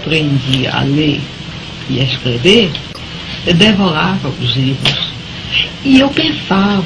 [0.00, 1.20] aprendi a ler
[1.88, 2.70] e a escrever,
[3.46, 5.12] eu devorava os livros.
[5.84, 6.84] E eu pensava,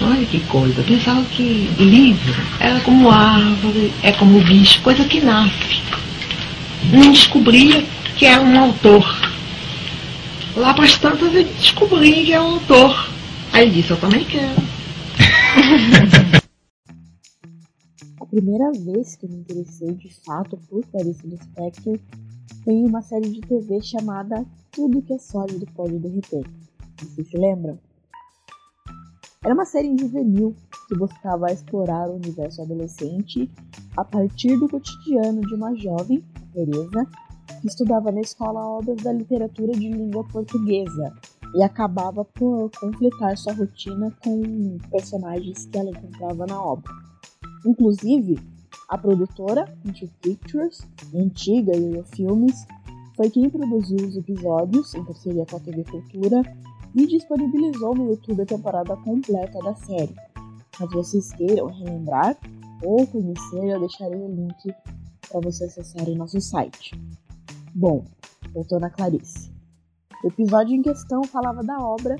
[0.00, 5.20] olha que coisa, eu pensava que livro era como árvore, é como bicho, coisa que
[5.20, 5.82] nasce.
[6.92, 7.84] Não descobria
[8.16, 9.32] que era um autor.
[10.56, 13.08] Lá para as tantas eu descobri que é um autor.
[13.52, 14.62] Aí disse, eu também quero.
[18.32, 21.98] Primeira vez que eu me interessei de fato por Clarice Lispector
[22.64, 26.42] foi em uma série de TV chamada Tudo que é sólido pode derreter.
[26.98, 27.78] Vocês se lembram?
[29.44, 30.56] Era uma série juvenil
[30.88, 33.50] que buscava explorar o universo adolescente
[33.98, 37.06] a partir do cotidiano de uma jovem, Teresa,
[37.60, 41.12] que estudava na escola obras da literatura de língua portuguesa
[41.54, 47.11] e acabava por completar sua rotina com personagens que ela encontrava na obra.
[47.64, 48.38] Inclusive,
[48.88, 50.82] a produtora, Into Pictures,
[51.14, 52.66] antiga Yoyo Filmes,
[53.16, 56.42] foi quem produziu os episódios em parceria com a TV Cultura
[56.94, 60.14] e disponibilizou no YouTube a temporada completa da série.
[60.72, 62.36] Caso vocês queiram relembrar
[62.82, 64.74] ou conhecer, eu deixarei o link
[65.30, 66.98] para você acessar o nosso site.
[67.74, 68.04] Bom,
[68.52, 69.50] voltando a Clarice.
[70.24, 72.16] O episódio em questão falava da obra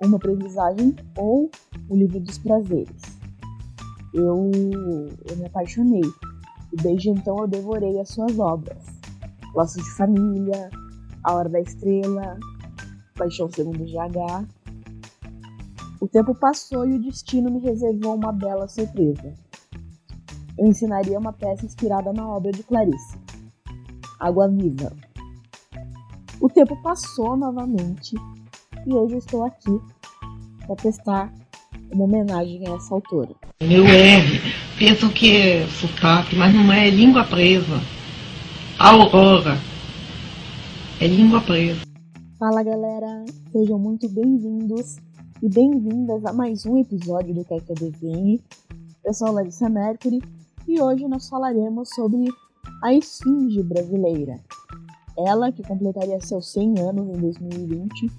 [0.00, 1.50] Uma Aprendizagem ou
[1.88, 3.21] O Livro dos Prazeres.
[4.12, 4.50] Eu,
[5.28, 6.02] eu me apaixonei
[6.72, 8.84] e desde então eu devorei as suas obras.
[9.54, 10.70] Laços de Família,
[11.24, 12.38] A Hora da Estrela,
[13.14, 14.46] Paixão Segundo GH.
[16.00, 19.34] O tempo passou e o destino me reservou uma bela surpresa.
[20.58, 23.18] Eu ensinaria uma peça inspirada na obra de Clarice,
[24.18, 24.92] Água Viva.
[26.40, 28.16] O tempo passou novamente
[28.86, 29.80] e hoje eu estou aqui
[30.66, 31.32] para prestar
[31.92, 33.34] uma homenagem a essa autora.
[33.62, 34.40] Meu R,
[34.78, 37.80] pensam que é sotaque, mas não é, é língua presa.
[38.78, 39.58] Aurora,
[41.00, 41.82] é língua presa.
[42.38, 44.96] Fala galera, sejam muito bem-vindos
[45.42, 48.40] e bem-vindas a mais um episódio do Eu Desenhe.
[49.04, 50.22] Eu sou a Larissa Mercury
[50.66, 52.28] e hoje nós falaremos sobre
[52.82, 54.40] a esfinge brasileira.
[55.16, 58.10] Ela, que completaria seus 100 anos em 2020,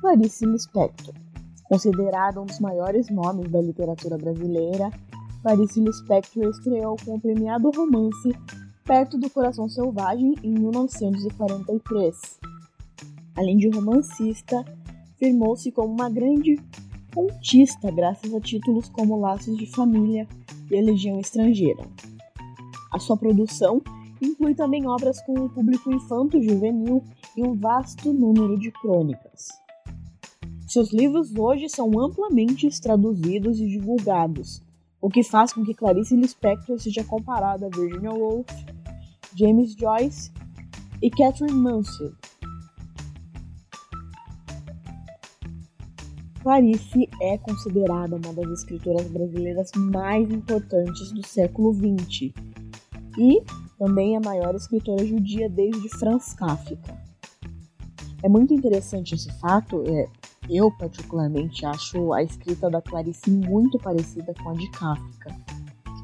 [0.00, 1.23] Clarice Lispector.
[1.64, 4.90] Considerada um dos maiores nomes da literatura brasileira,
[5.42, 8.32] Clarice Lispector estreou com o premiado romance
[8.84, 12.38] Perto do Coração Selvagem em 1943.
[13.34, 14.64] Além de romancista,
[15.18, 16.60] firmou-se como uma grande
[17.14, 20.28] contista graças a títulos como Laços de Família
[20.70, 21.84] e A Legião Estrangeira.
[22.92, 23.80] A sua produção
[24.20, 27.02] inclui também obras com o público infanto-juvenil
[27.36, 29.63] e um vasto número de crônicas.
[30.74, 34.60] Seus livros hoje são amplamente traduzidos e divulgados,
[35.00, 38.48] o que faz com que Clarice Lispector seja comparada a Virginia Woolf,
[39.36, 40.32] James Joyce
[41.00, 42.16] e Catherine Mansfield.
[46.42, 52.32] Clarice é considerada uma das escritoras brasileiras mais importantes do século XX
[53.16, 53.40] e
[53.78, 57.00] também a maior escritora judia desde Franz Kafka.
[58.24, 60.08] É muito interessante esse fato, é,
[60.48, 65.34] eu particularmente acho a escrita da Clarice muito parecida com a de Kafka.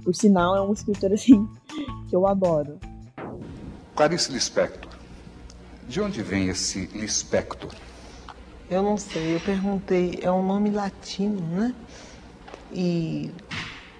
[0.03, 1.49] Por sinal, é uma escritora assim
[2.09, 2.79] que eu adoro.
[3.95, 4.91] Clarice Lispector.
[5.87, 7.75] De onde vem esse Lispector?
[8.71, 11.75] Eu não sei, eu perguntei, é um nome latino, né?
[12.73, 13.33] E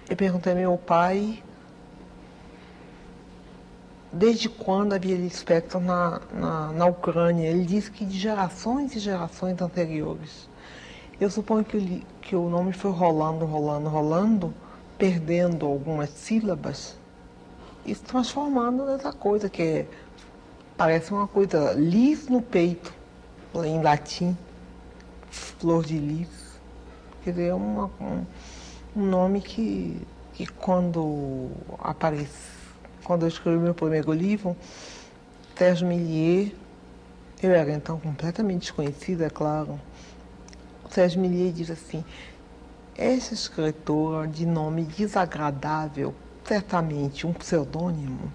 [0.09, 1.43] eu perguntei ao meu pai
[4.11, 7.49] desde quando havia Lispector na, na, na Ucrânia.
[7.49, 10.49] Ele disse que de gerações e gerações anteriores.
[11.19, 14.53] Eu suponho que que o nome foi rolando, rolando, rolando,
[14.97, 16.95] perdendo algumas sílabas
[17.85, 19.87] e se transformando nessa coisa que é,
[20.77, 22.93] parece uma coisa lis no peito,
[23.65, 24.37] em latim
[25.29, 26.29] flor de lis.
[27.21, 28.25] Quer dizer, é uma, um,
[28.95, 30.01] um nome que,
[30.33, 32.60] que quando aparece,
[33.11, 34.55] quando eu escrevi meu primeiro livro,
[35.57, 36.53] Sérgio Millier,
[37.43, 39.77] eu era então completamente desconhecida, é claro.
[40.89, 42.05] Sérgio Millier diz assim,
[42.95, 46.13] essa escritora de nome desagradável,
[46.45, 48.31] certamente um pseudônimo.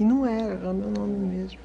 [0.00, 1.60] E não era, era meu nome mesmo.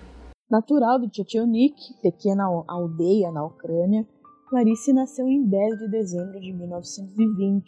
[0.47, 4.07] Natural de Tchetchenik, pequena aldeia na Ucrânia,
[4.51, 7.65] Clarice nasceu em 10 de dezembro de 1920,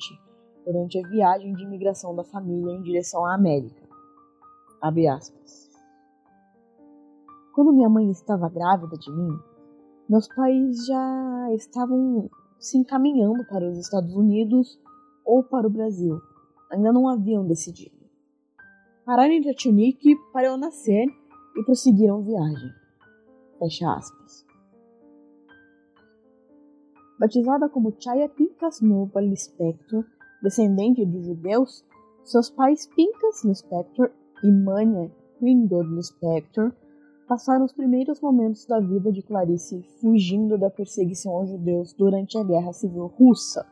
[0.64, 3.83] durante a viagem de imigração da família em direção à América.
[7.54, 9.40] Quando minha mãe estava grávida de mim,
[10.10, 14.78] meus pais já estavam se encaminhando para os Estados Unidos
[15.24, 16.20] ou para o Brasil.
[16.70, 17.96] Ainda não haviam decidido.
[19.06, 21.06] Pararam em Tchutchunik para eu nascer
[21.56, 22.72] e prosseguiram viagem.
[23.60, 24.46] Fecha aspas.
[27.18, 30.04] Batizada como Chaya Pincas Nova Lispector,
[30.42, 31.86] descendente de judeus,
[32.22, 34.12] seus pais Pincas Lispector
[34.44, 35.10] e Mania
[35.42, 36.74] Ringgold Lispector
[37.28, 42.44] passaram os primeiros momentos da vida de Clarice fugindo da perseguição aos judeus durante a
[42.44, 43.66] Guerra Civil Russa.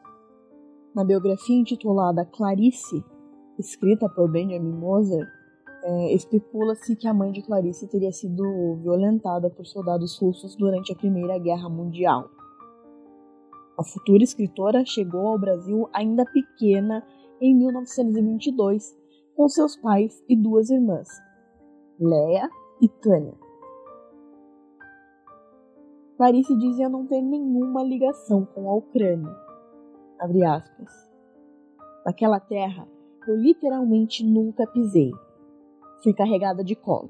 [0.95, 3.03] Na biografia intitulada Clarice,
[3.59, 5.27] escrita por Benjamin Moser,
[5.83, 10.95] é, especula-se que a mãe de Clarice teria sido violentada por soldados russos durante a
[10.95, 12.29] Primeira Guerra Mundial.
[13.77, 17.05] A futura escritora chegou ao Brasil ainda pequena
[17.41, 19.00] em 1922
[19.35, 21.07] com seus pais e duas irmãs,
[21.99, 22.49] Leia
[22.81, 23.33] e Tânia.
[26.17, 29.35] Clarice dizia não ter nenhuma ligação com a Ucrânia.
[32.05, 32.87] Naquela terra,
[33.27, 35.11] eu literalmente nunca pisei.
[36.03, 37.09] Fui carregada de colo.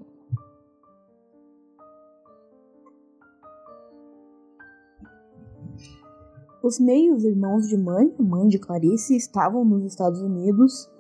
[6.64, 10.91] Os meios irmãos de mãe, mãe de Clarice, estavam nos Estados Unidos,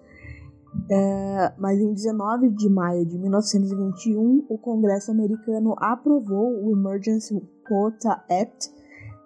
[0.94, 8.22] é, mas em 19 de maio de 1921, o Congresso americano aprovou o Emergency Quota
[8.30, 8.70] Act,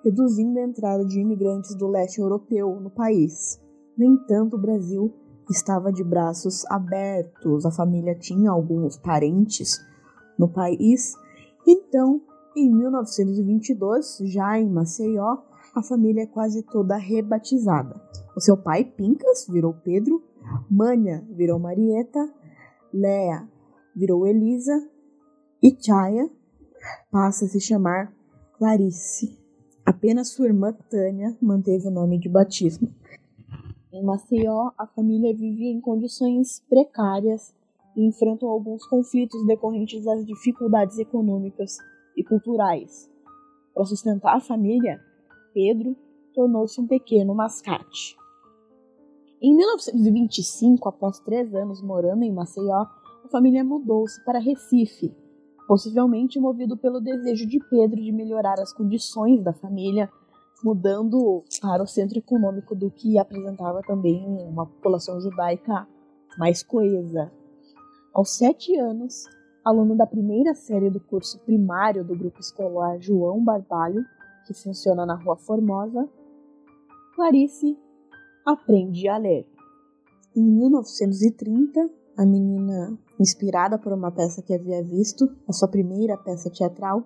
[0.03, 3.59] reduzindo a entrada de imigrantes do leste europeu no país.
[3.97, 5.11] No entanto, o Brasil
[5.49, 9.79] estava de braços abertos, a família tinha alguns parentes
[10.37, 11.15] no país,
[11.67, 12.21] então,
[12.55, 15.37] em 1922, já em Maceió,
[15.73, 17.99] a família é quase toda rebatizada.
[18.35, 20.21] O seu pai, Pincas, virou Pedro,
[20.69, 22.33] Mânia virou Marieta,
[22.93, 23.47] Léa
[23.95, 24.89] virou Elisa
[25.61, 26.29] e Chaya
[27.11, 28.13] passa a se chamar
[28.57, 29.37] Clarice.
[29.85, 32.93] Apenas sua irmã Tânia manteve o nome de batismo.
[33.91, 37.53] Em Maceió, a família vive em condições precárias
[37.95, 41.77] e enfrentam alguns conflitos decorrentes das dificuldades econômicas
[42.17, 43.09] e culturais.
[43.73, 44.99] Para sustentar a família,
[45.53, 45.95] Pedro
[46.33, 48.17] tornou-se um pequeno mascate.
[49.41, 52.85] Em 1925, após três anos morando em Maceió,
[53.23, 55.13] a família mudou-se para Recife,
[55.67, 60.09] possivelmente movido pelo desejo de Pedro de melhorar as condições da família,
[60.63, 65.85] mudando para o centro econômico do que apresentava também uma população judaica
[66.37, 67.29] mais coesa.
[68.13, 69.25] Aos sete anos,
[69.65, 74.05] aluno da primeira série do curso primário do grupo escolar João Barbalho,
[74.47, 76.07] que funciona na Rua Formosa,
[77.15, 77.77] Clarice
[78.45, 79.47] aprende a ler.
[80.35, 86.49] Em 1930, a menina, inspirada por uma peça que havia visto, a sua primeira peça
[86.49, 87.03] teatral,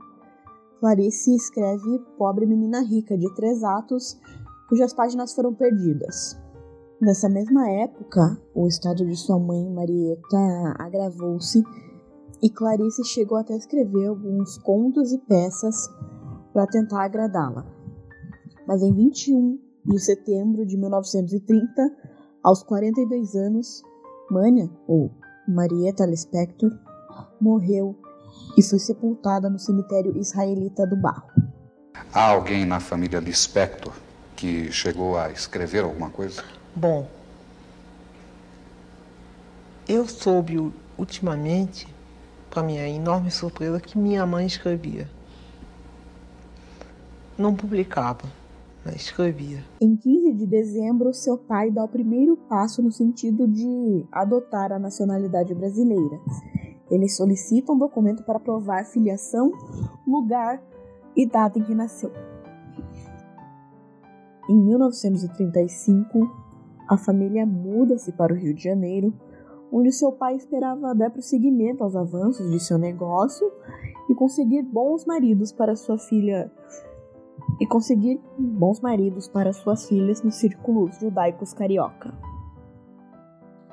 [0.80, 4.20] Clarice escreve Pobre Menina Rica, de três atos,
[4.68, 6.38] cujas páginas foram perdidas.
[7.02, 11.64] Nessa mesma época, o estado de sua mãe, Marieta, agravou-se
[12.42, 15.90] e Clarice chegou até a escrever alguns contos e peças
[16.52, 17.66] para tentar agradá-la.
[18.68, 21.92] Mas em 21 de setembro de 1930,
[22.44, 23.84] aos 42 anos,
[24.30, 25.12] Mania, ou
[25.48, 26.72] Marieta Lispector,
[27.40, 27.96] morreu
[28.58, 31.30] e foi sepultada no cemitério israelita do Barro.
[32.14, 33.94] Há alguém na família Lispector
[34.36, 36.44] que chegou a escrever alguma coisa?
[36.76, 37.08] Bom,
[39.88, 41.88] eu soube ultimamente,
[42.50, 45.10] para minha enorme surpresa, que minha mãe escrevia
[47.40, 48.24] não publicava,
[48.88, 49.64] escrevia.
[49.82, 54.80] Em 15 de dezembro, seu pai dá o primeiro passo no sentido de adotar a
[54.80, 56.20] nacionalidade brasileira.
[56.90, 59.52] Ele solicita um documento para provar filiação,
[60.08, 60.62] lugar
[61.16, 62.12] e data em que nasceu.
[64.50, 66.20] Em 1935,
[66.88, 69.14] a família muda-se para o Rio de Janeiro,
[69.72, 73.52] onde seu pai esperava dar prosseguimento aos avanços de seu negócio
[74.10, 76.52] e conseguir bons maridos para sua filha
[77.60, 82.14] e conseguir bons maridos para suas filhas nos círculos judaicos carioca.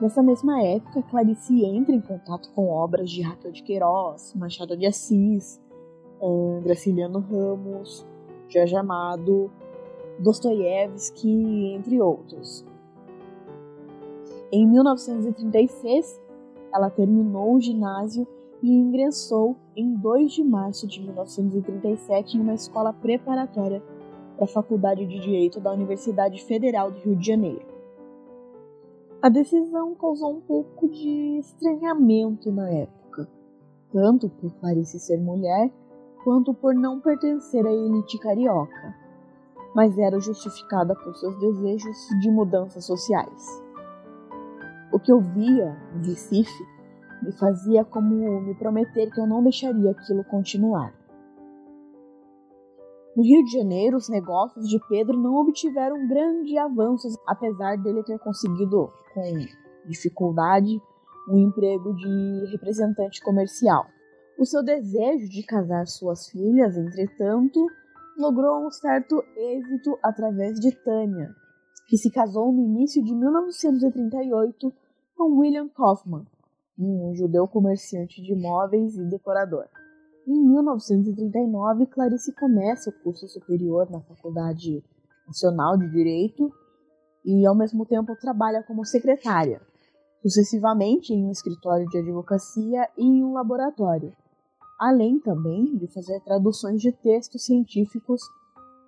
[0.01, 4.87] Nessa mesma época, Clarice entra em contato com obras de Raquel de Queiroz, Machado de
[4.87, 5.61] Assis,
[6.63, 8.07] Graciliano Ramos,
[8.49, 9.51] Jorge Amado,
[10.19, 12.67] Dostoiévski, entre outros.
[14.53, 16.21] Em 1936,
[16.73, 18.27] ela terminou o ginásio
[18.63, 23.83] e ingressou em 2 de março de 1937 em uma escola preparatória
[24.37, 27.67] para a Faculdade de Direito da Universidade Federal do Rio de Janeiro.
[29.23, 33.29] A decisão causou um pouco de estranhamento na época,
[33.93, 35.71] tanto por Clarice ser mulher,
[36.23, 38.95] quanto por não pertencer à elite carioca,
[39.75, 43.63] mas era justificada por seus desejos de mudanças sociais.
[44.93, 46.76] O que eu via em Recife
[47.23, 50.95] me fazia como me prometer que eu não deixaria aquilo continuar.
[53.17, 58.19] No Rio de Janeiro, os negócios de Pedro não obtiveram grandes avanços, apesar dele ter
[58.19, 59.23] conseguido, com
[59.89, 60.79] dificuldade,
[61.29, 63.87] um emprego de representante comercial.
[64.39, 67.67] O seu desejo de casar suas filhas, entretanto,
[68.19, 71.35] logrou um certo êxito através de Tânia,
[71.89, 74.73] que se casou no início de 1938
[75.17, 76.27] com William Kaufman,
[76.79, 79.67] um judeu comerciante de móveis e decorador.
[80.27, 84.83] Em 1939, Clarice começa o curso superior na Faculdade
[85.27, 86.53] Nacional de Direito
[87.25, 89.61] e, ao mesmo tempo, trabalha como secretária,
[90.23, 94.13] sucessivamente em um escritório de advocacia e em um laboratório,
[94.79, 98.21] além também de fazer traduções de textos científicos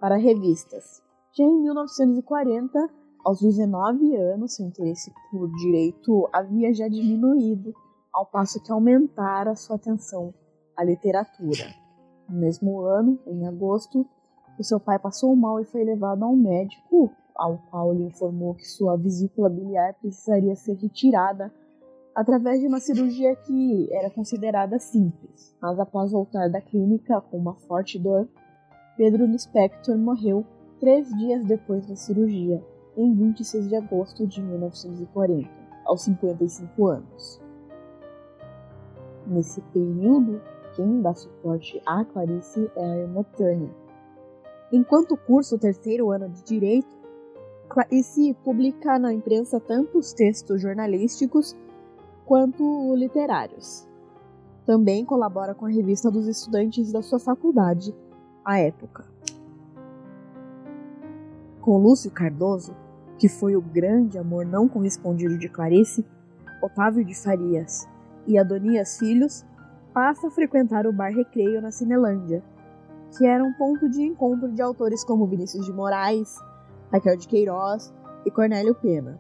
[0.01, 1.03] para revistas.
[1.33, 2.91] Já em 1940,
[3.29, 7.75] aos 19 anos, seu interesse por direito havia já diminuído,
[8.11, 10.33] ao passo que aumentara sua atenção
[10.75, 11.67] à literatura.
[12.27, 14.07] No mesmo ano, em agosto,
[14.59, 18.55] o seu pai passou mal e foi levado a um médico, ao qual lhe informou
[18.55, 21.53] que sua vesícula biliar precisaria ser retirada
[22.15, 25.55] através de uma cirurgia que era considerada simples.
[25.61, 28.27] Mas após voltar da clínica com uma forte dor,
[28.97, 30.47] Pedro Lispector morreu
[30.81, 32.65] três dias depois da cirurgia,
[32.99, 35.49] em 26 de agosto de 1940,
[35.87, 37.41] aos 55 anos.
[39.25, 40.43] Nesse período,
[40.75, 43.71] quem dá suporte a Clarice é a irmã Tânia.
[44.73, 46.99] Enquanto cursa o terceiro ano de Direito,
[47.69, 51.57] Clarice publica na imprensa tanto os textos jornalísticos
[52.27, 53.87] quanto literários.
[54.67, 57.95] Também colabora com a revista dos estudantes da sua faculdade,
[58.45, 59.05] à época.
[61.61, 62.75] Com Lúcio Cardoso,
[63.19, 66.05] que foi o grande amor não correspondido de Clarice,
[66.63, 67.89] Otávio de Farias
[68.27, 69.45] e Adonias Filhos,
[69.93, 72.43] passa a frequentar o bar Recreio na Cinelândia,
[73.17, 76.37] que era um ponto de encontro de autores como Vinícius de Moraes,
[76.93, 77.93] Raquel de Queiroz
[78.25, 79.19] e Cornélio Pena.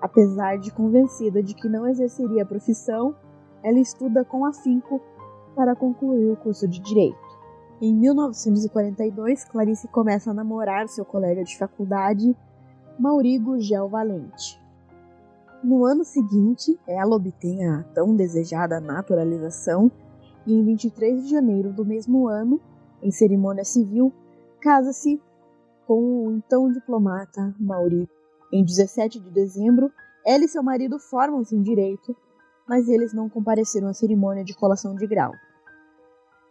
[0.00, 3.14] Apesar de convencida de que não exerceria a profissão,
[3.62, 5.00] ela estuda com afinco
[5.54, 7.18] para concluir o curso de Direito.
[7.80, 12.36] Em 1942, Clarice começa a namorar seu colega de faculdade,
[13.00, 14.60] Maurigo Gel Valente.
[15.64, 19.90] No ano seguinte, ela obtém a tão desejada naturalização
[20.46, 22.60] e, em 23 de janeiro do mesmo ano,
[23.02, 24.12] em cerimônia civil,
[24.60, 25.18] casa-se
[25.86, 28.10] com o então diplomata Maurigo.
[28.52, 29.90] Em 17 de dezembro,
[30.22, 32.14] ela e seu marido formam-se em direito,
[32.68, 35.32] mas eles não compareceram à cerimônia de colação de grau.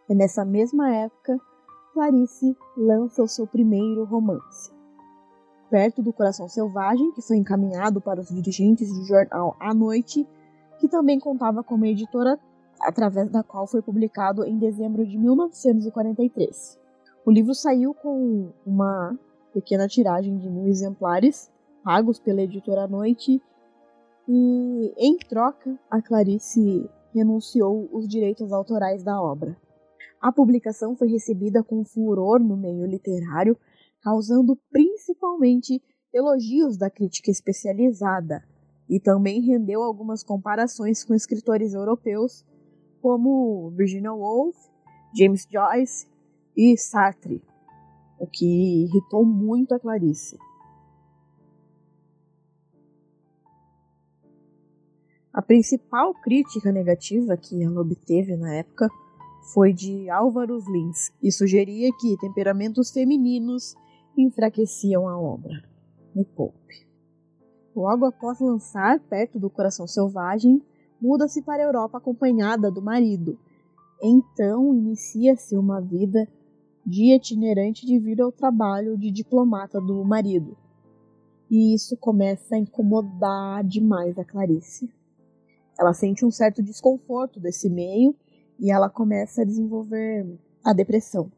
[0.10, 1.40] É nessa mesma época,
[1.94, 4.79] Clarice lança o seu primeiro romance.
[5.70, 10.28] Perto do Coração Selvagem, que foi encaminhado para os dirigentes do jornal À Noite,
[10.80, 12.40] que também contava como editora,
[12.82, 16.80] através da qual foi publicado em dezembro de 1943.
[17.26, 19.18] O livro saiu com uma
[19.54, 21.52] pequena tiragem de mil exemplares
[21.84, 23.42] pagos pela editora à noite,
[24.28, 29.58] e em troca, a Clarice renunciou os direitos autorais da obra.
[30.22, 33.58] A publicação foi recebida com furor no meio literário,
[34.02, 35.82] causando principalmente
[36.14, 38.44] elogios da crítica especializada,
[38.90, 42.44] e também rendeu algumas comparações com escritores europeus
[43.02, 44.58] como Virginia Woolf,
[45.16, 46.08] James Joyce
[46.58, 47.44] e Sartre,
[48.20, 50.38] o que irritou muito a Clarice.
[55.32, 58.90] A principal crítica negativa que ela obteve na época
[59.54, 63.76] foi de Álvaro Lins, e sugeria que temperamentos femininos
[64.18, 65.64] enfraqueciam a obra.
[66.16, 66.88] Me poupe.
[67.76, 70.62] Logo após lançar Perto do Coração Selvagem,
[71.02, 73.40] muda-se para a Europa acompanhada do marido.
[74.02, 76.28] Então inicia-se uma vida
[76.86, 80.58] de itinerante devido ao trabalho de diplomata do marido.
[81.50, 84.90] E isso começa a incomodar demais a Clarice.
[85.80, 88.16] Ela sente um certo desconforto desse meio
[88.60, 91.32] e ela começa a desenvolver a depressão.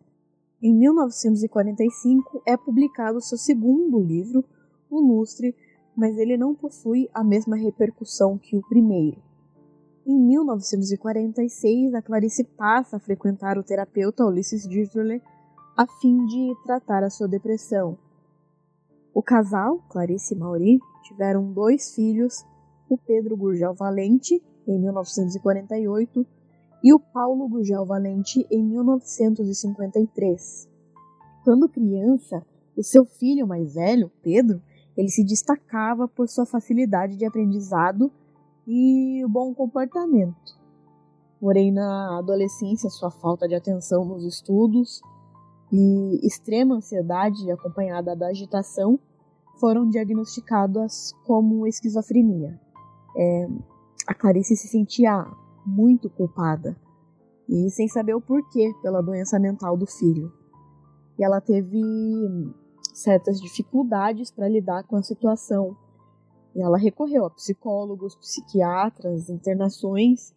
[0.61, 4.45] Em 1945 é publicado seu segundo livro,
[4.91, 5.55] O Lustre,
[5.97, 9.17] mas ele não possui a mesma repercussão que o primeiro.
[10.05, 15.21] Em 1946, a Clarice passa a frequentar o terapeuta Ulysses Dieterle
[15.75, 17.97] a fim de tratar a sua depressão.
[19.15, 22.45] O casal, Clarice e Mauri, tiveram dois filhos
[22.87, 26.25] o Pedro Gurgel Valente, em 1948,
[26.83, 30.67] e o Paulo Gurgel Valente, em 1953.
[31.43, 32.43] Quando criança,
[32.77, 34.61] o seu filho mais velho, Pedro,
[34.97, 38.11] ele se destacava por sua facilidade de aprendizado
[38.67, 40.59] e bom comportamento.
[41.39, 45.01] Porém, na adolescência, sua falta de atenção nos estudos
[45.71, 48.99] e extrema ansiedade acompanhada da agitação
[49.59, 52.59] foram diagnosticadas como esquizofrenia.
[53.17, 53.47] É,
[54.07, 55.25] a Clarice se sentia
[55.65, 56.75] muito culpada
[57.47, 60.31] e sem saber o porquê pela doença mental do filho.
[61.19, 61.81] E ela teve
[62.93, 65.75] certas dificuldades para lidar com a situação.
[66.55, 70.33] E ela recorreu a psicólogos, psiquiatras, internações,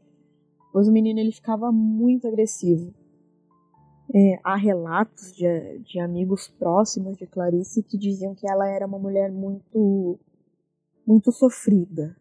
[0.73, 2.93] pois o menino ele ficava muito agressivo.
[4.13, 8.99] É, há relatos de, de amigos próximos de Clarice que diziam que ela era uma
[8.99, 10.19] mulher muito,
[11.07, 12.17] muito sofrida.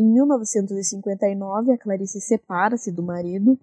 [0.00, 3.58] Em 1959, a Clarice separa-se do marido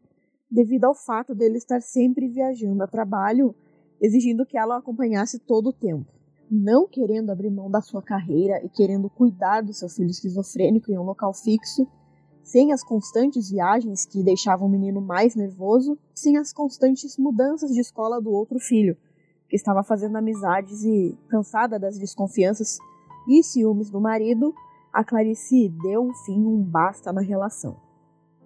[0.51, 3.55] devido ao fato dele estar sempre viajando a trabalho,
[3.99, 6.05] exigindo que ela o acompanhasse todo o tempo.
[6.47, 10.99] Não querendo abrir mão da sua carreira e querendo cuidar do seu filho esquizofrênico em
[10.99, 11.87] um local fixo,
[12.43, 17.81] sem as constantes viagens que deixavam o menino mais nervoso, sem as constantes mudanças de
[17.81, 18.95] escola do outro filho,
[19.49, 22.77] que estava fazendo amizades e, cansada das desconfianças
[23.27, 24.53] e ciúmes do marido,
[24.97, 27.77] a Clarice deu um fim, um basta na relação.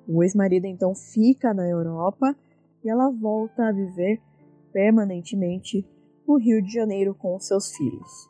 [0.06, 2.36] O ex-marido então fica na Europa
[2.84, 4.22] e ela volta a viver
[4.74, 5.88] permanentemente
[6.28, 8.30] no Rio de Janeiro com seus filhos.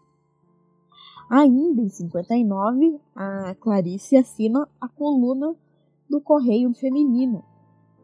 [1.32, 5.56] Ainda em 59, a Clarice assina a coluna
[6.08, 7.44] do Correio Feminino,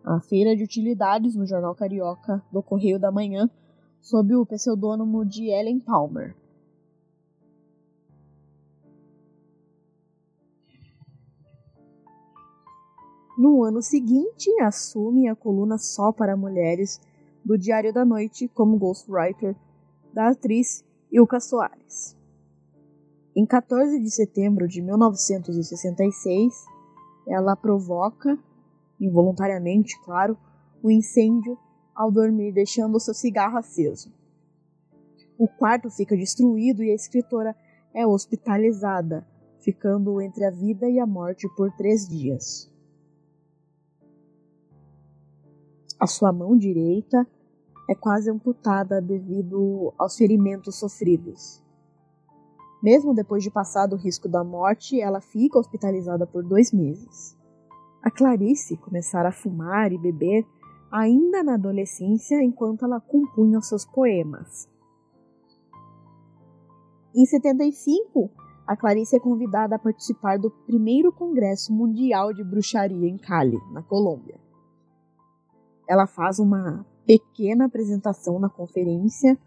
[0.04, 3.48] a feira de utilidades no jornal carioca do Correio da Manhã,
[4.02, 6.36] sob o pseudônimo de Ellen Palmer.
[13.38, 17.00] No ano seguinte, assume a coluna só para mulheres
[17.46, 19.56] do Diário da Noite como ghostwriter
[20.12, 22.18] da atriz Ilka Soares.
[23.36, 26.52] Em 14 de setembro de 1966,
[27.28, 28.36] ela provoca,
[29.00, 30.36] involuntariamente, claro,
[30.82, 31.56] o um incêndio
[31.94, 34.12] ao dormir, deixando seu cigarro aceso.
[35.38, 37.56] O quarto fica destruído e a escritora
[37.94, 39.28] é hospitalizada,
[39.60, 42.76] ficando entre a vida e a morte por três dias.
[46.00, 47.26] A sua mão direita
[47.90, 51.64] é quase amputada devido aos ferimentos sofridos.
[52.84, 57.36] Mesmo depois de passar do risco da morte, ela fica hospitalizada por dois meses.
[58.04, 60.46] A Clarice começara a fumar e beber
[60.92, 64.70] ainda na adolescência enquanto ela compunha seus poemas.
[67.16, 68.30] Em 75,
[68.68, 73.82] a Clarice é convidada a participar do primeiro Congresso Mundial de Bruxaria em Cali, na
[73.82, 74.47] Colômbia.
[75.88, 79.38] Ela faz uma pequena apresentação na conferência,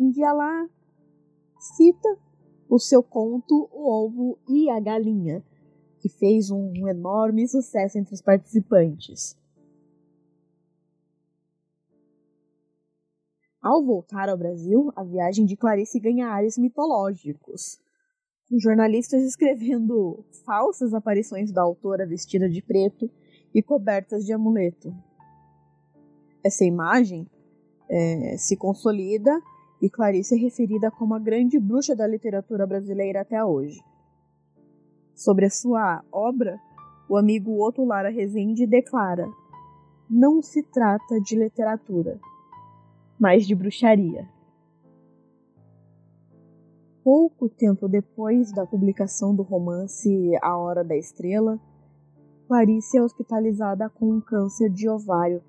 [0.00, 0.68] onde ela
[1.58, 2.16] cita
[2.68, 5.44] o seu conto O Ovo e a Galinha,
[5.98, 9.36] que fez um enorme sucesso entre os participantes.
[13.60, 17.80] Ao voltar ao Brasil, a viagem de Clarice ganha ares mitológicos,
[18.48, 23.10] com jornalistas escrevendo falsas aparições da autora vestida de preto
[23.52, 24.94] e cobertas de amuleto.
[26.44, 27.26] Essa imagem
[27.88, 29.40] é, se consolida
[29.80, 33.80] e Clarice é referida como a grande bruxa da literatura brasileira até hoje.
[35.14, 36.60] Sobre a sua obra,
[37.08, 39.28] o amigo Otto Lara Rezende declara:
[40.08, 42.20] Não se trata de literatura,
[43.18, 44.28] mas de bruxaria.
[47.02, 51.58] Pouco tempo depois da publicação do romance A Hora da Estrela,
[52.46, 55.42] Clarice é hospitalizada com um câncer de ovário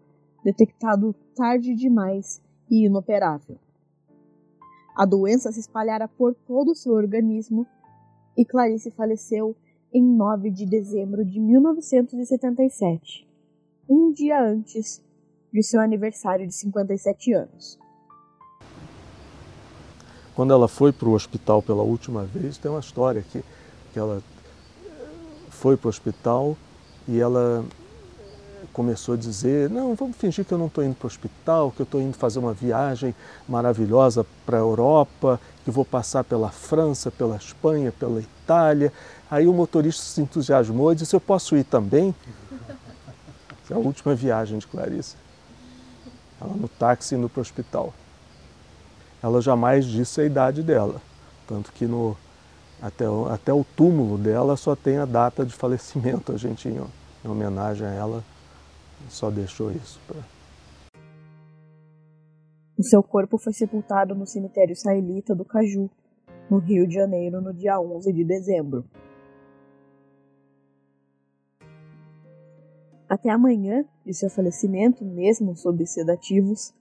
[0.43, 3.58] detectado tarde demais e inoperável.
[4.95, 7.65] A doença se espalhara por todo o seu organismo
[8.38, 9.56] e Clarice faleceu
[9.93, 13.28] em 9 de dezembro de 1977,
[13.89, 15.04] um dia antes
[15.52, 17.80] de seu aniversário de 57 anos.
[20.36, 23.43] Quando ela foi para o hospital pela última vez, tem uma história que,
[23.91, 24.21] que ela
[25.49, 26.56] foi para o hospital
[27.08, 27.65] e ela
[28.69, 31.82] começou a dizer: não, vamos fingir que eu não estou indo para o hospital, que
[31.82, 33.13] eu estou indo fazer uma viagem
[33.47, 38.93] maravilhosa para a Europa, que vou passar pela França, pela Espanha, pela Itália.
[39.29, 42.15] Aí o motorista se entusiasmou e disse: eu posso ir também?
[43.63, 45.15] Essa é a última viagem de Clarice.
[46.41, 47.93] Ela no táxi indo para o hospital.
[49.21, 51.01] Ela jamais disse a idade dela,
[51.45, 52.15] tanto que no,
[52.82, 56.32] até, até o túmulo dela só tem a data de falecimento.
[56.32, 56.82] A gente, em,
[57.25, 58.23] em homenagem a ela,
[59.07, 60.19] só deixou isso para.
[62.77, 65.89] O seu corpo foi sepultado no cemitério israelita do Caju,
[66.49, 68.85] no Rio de Janeiro, no dia 11 de dezembro.
[73.09, 76.73] Até amanhã de seu falecimento, mesmo sob sedativos,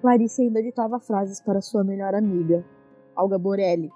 [0.00, 2.64] Clarice ainda ditava frases para sua melhor amiga,
[3.16, 3.90] Olga Borelli,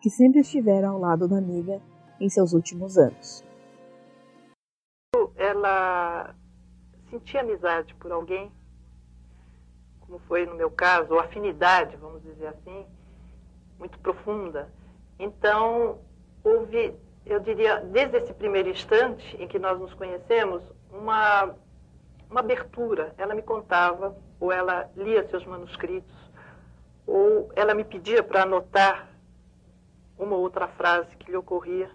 [0.00, 1.80] que sempre estivera ao lado da amiga
[2.20, 3.44] em seus últimos anos.
[5.36, 6.34] Ela
[7.12, 8.50] sentia amizade por alguém,
[10.00, 12.86] como foi no meu caso, ou afinidade, vamos dizer assim,
[13.78, 14.72] muito profunda.
[15.18, 15.98] Então,
[16.42, 16.96] houve,
[17.26, 21.54] eu diria, desde esse primeiro instante em que nós nos conhecemos, uma,
[22.30, 23.14] uma abertura.
[23.18, 26.16] Ela me contava, ou ela lia seus manuscritos,
[27.06, 29.08] ou ela me pedia para anotar
[30.18, 31.90] uma ou outra frase que lhe ocorria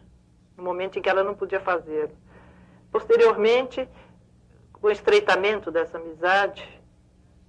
[0.56, 2.16] no momento em que ela não podia fazê-lo.
[2.92, 3.88] Posteriormente,
[4.82, 6.68] o estreitamento dessa amizade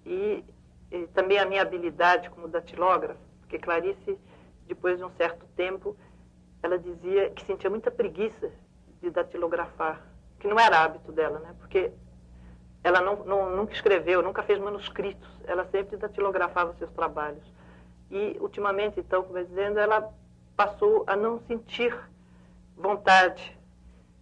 [0.04, 0.44] e,
[0.90, 4.18] e, também a minha habilidade como datilógrafa, porque Clarice,
[4.66, 5.96] depois de um certo tempo,
[6.62, 8.50] ela dizia que sentia muita preguiça
[9.00, 10.02] de datilografar,
[10.38, 11.54] que não era hábito dela, né?
[11.58, 11.92] Porque
[12.82, 17.44] ela não, não, nunca escreveu, nunca fez manuscritos, ela sempre datilografava seus trabalhos.
[18.10, 20.12] E, ultimamente, então, como eu dizendo, ela
[20.56, 21.96] passou a não sentir
[22.76, 23.57] vontade.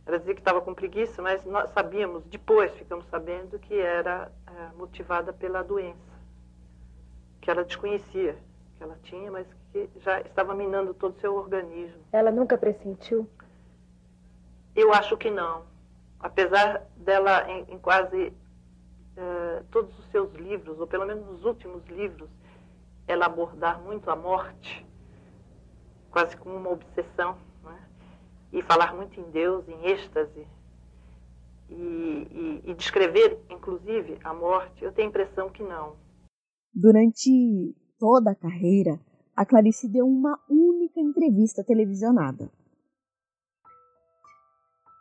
[0.07, 4.77] Ela dizia que estava com preguiça, mas nós sabíamos, depois ficamos sabendo que era é,
[4.77, 5.99] motivada pela doença,
[7.41, 8.39] que ela desconhecia
[8.77, 12.03] que ela tinha, mas que já estava minando todo o seu organismo.
[12.13, 13.29] Ela nunca pressentiu?
[14.75, 15.65] Eu acho que não.
[16.21, 21.85] Apesar dela, em, em quase uh, todos os seus livros, ou pelo menos nos últimos
[21.87, 22.29] livros,
[23.07, 24.85] ela abordar muito a morte,
[26.11, 27.39] quase como uma obsessão?
[28.53, 30.47] E falar muito em Deus, em êxtase,
[31.69, 35.97] e, e, e descrever, inclusive, a morte, eu tenho a impressão que não.
[36.73, 39.01] Durante toda a carreira,
[39.35, 42.51] a Clarice deu uma única entrevista televisionada.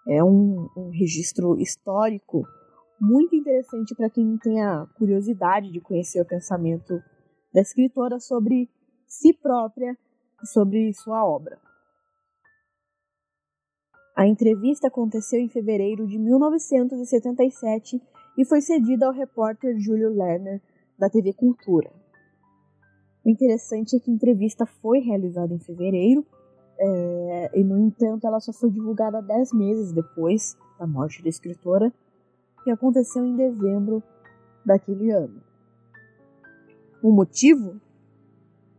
[0.08, 2.44] É um, um registro histórico
[3.00, 7.02] muito interessante para quem tem a curiosidade de conhecer o pensamento
[7.54, 8.70] da escritora sobre
[9.08, 9.98] si própria
[10.44, 11.60] e sobre sua obra.
[14.16, 18.02] A entrevista aconteceu em fevereiro de 1977
[18.38, 20.62] e foi cedida ao repórter Júlio Lerner,
[20.98, 21.92] da TV Cultura.
[23.26, 26.26] O interessante é que a entrevista foi realizada em fevereiro,
[26.80, 31.92] é, e no entanto ela só foi divulgada dez meses depois da morte da escritora,
[32.64, 34.02] que aconteceu em dezembro
[34.66, 35.42] daquele ano.
[37.04, 37.82] O motivo?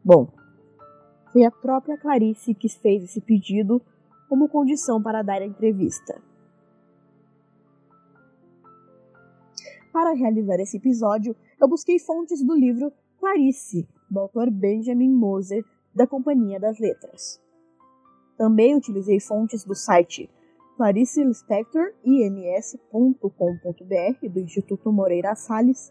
[0.03, 0.29] Bom,
[1.31, 3.83] foi a própria Clarice que fez esse pedido
[4.29, 6.23] como condição para dar a entrevista.
[9.93, 16.07] Para realizar esse episódio, eu busquei fontes do livro Clarice, do autor Benjamin Moser, da
[16.07, 17.41] Companhia das Letras.
[18.37, 20.31] Também utilizei fontes do site
[20.77, 23.19] Clarice Lispector, ins.com.br,
[24.29, 25.91] do Instituto Moreira Salles,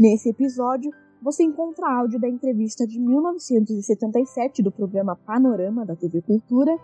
[0.00, 6.74] Nesse episódio, você encontra áudio da entrevista de 1977 do programa Panorama da TV Cultura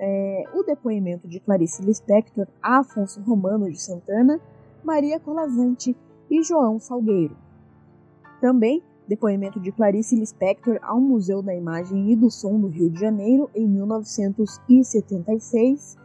[0.00, 4.40] é, o depoimento de Clarice Lispector, Afonso Romano de Santana,
[4.82, 5.96] Maria Colazante
[6.28, 7.36] e João Salgueiro.
[8.40, 12.98] Também depoimento de Clarice Lispector ao Museu da Imagem e do Som do Rio de
[12.98, 15.96] Janeiro em 1976.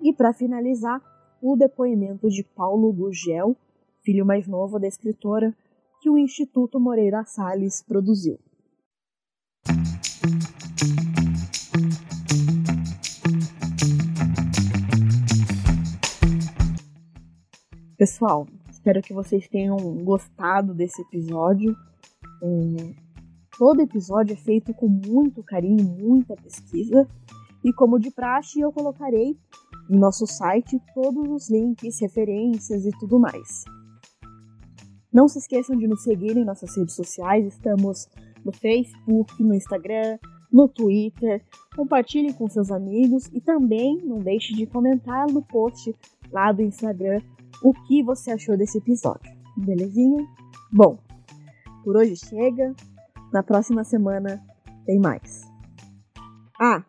[0.00, 1.02] E para finalizar,
[1.42, 3.54] o depoimento de Paulo Gugel,
[4.02, 5.54] filho mais novo da escritora,
[6.00, 8.38] que o Instituto Moreira Salles produziu.
[17.96, 21.74] Pessoal, espero que vocês tenham gostado desse episódio.
[22.42, 22.94] É,
[23.58, 27.08] todo episódio é feito com muito carinho, muita pesquisa.
[27.64, 29.36] E como de praxe, eu colocarei
[29.90, 33.64] em nosso site todos os links, referências e tudo mais.
[35.16, 37.46] Não se esqueçam de nos seguir em nossas redes sociais.
[37.46, 38.06] Estamos
[38.44, 40.18] no Facebook, no Instagram,
[40.52, 41.42] no Twitter.
[41.74, 45.96] Compartilhe com seus amigos e também não deixe de comentar no post
[46.30, 47.22] lá do Instagram
[47.62, 49.34] o que você achou desse episódio.
[49.56, 50.22] Belezinha?
[50.70, 50.98] Bom,
[51.82, 52.74] por hoje chega.
[53.32, 54.44] Na próxima semana
[54.84, 55.50] tem mais.
[56.60, 56.84] Ah,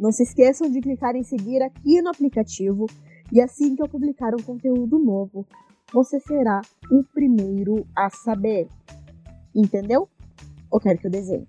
[0.00, 2.86] não se esqueçam de clicar em seguir aqui no aplicativo
[3.30, 5.46] e assim que eu publicar um conteúdo novo,
[5.96, 8.68] você será o primeiro a saber.
[9.54, 10.06] Entendeu?
[10.70, 11.48] Ou quer que eu desenhe?